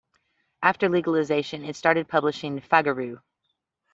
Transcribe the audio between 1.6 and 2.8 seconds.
it started publishing